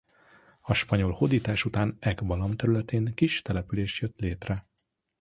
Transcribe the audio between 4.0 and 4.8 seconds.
jött létre.